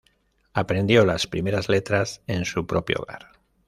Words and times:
Aprendió 0.53 1.05
las 1.05 1.27
primeras 1.27 1.69
letras 1.69 2.23
en 2.25 2.43
su 2.45 2.65
propio 2.65 3.01
hogar. 3.01 3.33